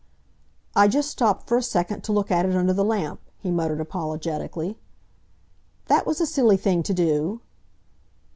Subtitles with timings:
[0.75, 3.79] "I just stopped for a second to look at it under the lamp," he muttered
[3.79, 4.75] apologetically.
[5.89, 7.41] "That was a silly thing to do!"